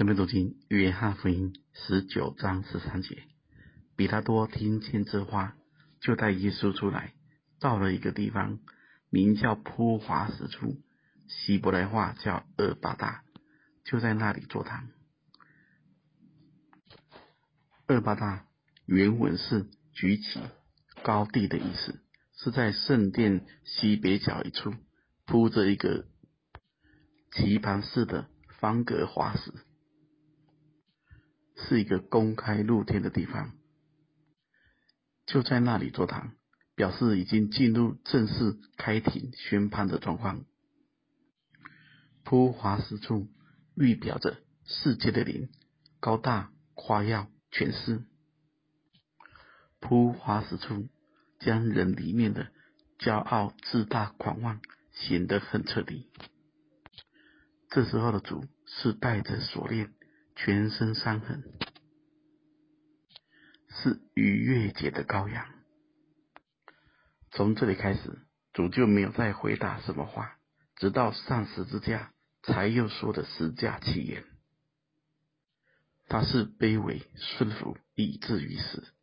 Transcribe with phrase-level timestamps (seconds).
[0.00, 3.22] 这边读经约翰福音十九章十三节，
[3.96, 5.58] 比拉多听见这话，
[6.00, 7.12] 就带耶稣出来，
[7.58, 8.60] 到了一个地方，
[9.10, 10.80] 名叫波华石处，
[11.28, 13.24] 希伯来话叫厄巴大，
[13.84, 14.88] 就在那里坐堂。
[17.86, 18.46] 厄巴大
[18.86, 20.40] 原文是举起、
[21.02, 22.02] 高地的意思，
[22.38, 24.72] 是在圣殿西北角一处
[25.26, 26.06] 铺着一个
[27.32, 28.30] 棋盘式的
[28.60, 29.52] 方格滑石，
[31.70, 33.52] 是一个公开露天的地方。
[35.24, 36.32] 就在那里坐堂，
[36.74, 40.44] 表示已经进入正式开庭宣判的状况。
[42.24, 43.28] 铺华石处
[43.76, 45.48] 预表着世界的灵，
[46.00, 47.30] 高大夸耀。
[47.52, 48.04] 权势
[49.80, 50.88] 铺华石处，
[51.40, 52.52] 将人里面的
[52.98, 54.60] 骄傲、自大、狂妄
[54.92, 56.08] 显得很彻底。
[57.68, 59.92] 这时候的主是带着锁链，
[60.42, 61.44] 全身伤痕，
[63.68, 65.46] 是逾越节的羔羊。
[67.30, 68.18] 从这里开始，
[68.54, 70.38] 主就没有再回答什么话，
[70.76, 74.24] 直到上十字架，才又说的十架七言。
[76.08, 78.94] 他是卑微顺服，以至于死。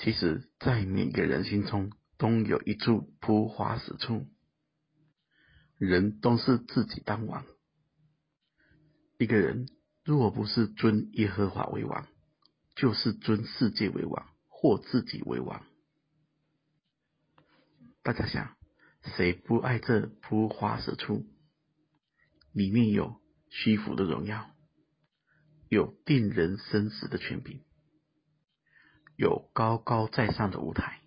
[0.00, 4.26] 其实，在每个人心中都有一处铺华石处。
[5.76, 7.44] 人都是自己当王。
[9.18, 9.68] 一个人
[10.04, 12.06] 若不是尊耶和华为王，
[12.76, 15.64] 就是尊世界为王，或自己为王。
[18.02, 18.54] 大家想，
[19.16, 21.24] 谁不爱这铺华石处？
[22.52, 24.50] 里面有虚浮的荣耀。
[25.70, 27.62] 有定人生死的权柄，
[29.16, 31.00] 有高高在上的舞台。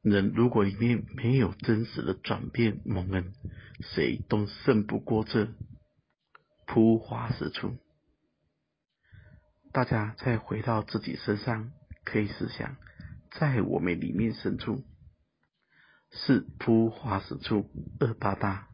[0.00, 3.32] 人如果里面没有真实的转变蒙恩，
[3.80, 5.52] 谁都胜不过这
[6.72, 7.76] 铺华石处。
[9.72, 11.70] 大家再回到自己身上，
[12.02, 12.78] 可以思想，
[13.32, 14.82] 在我们里面深处，
[16.10, 17.70] 是铺华石处
[18.00, 18.68] 恶巴大，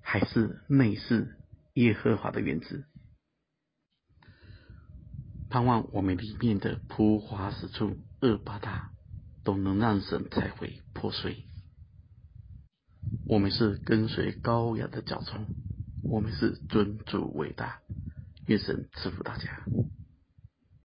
[0.00, 1.36] 还是内室
[1.74, 2.86] 耶和华的园子？
[5.50, 8.92] 盼望我们里面的铺华石处恶巴大
[9.42, 11.48] 都能让神拆毁破碎。
[13.26, 15.48] 我们是跟随羔羊的脚踪，
[16.08, 17.80] 我们是尊主伟大。
[18.46, 19.66] 愿神赐福大家。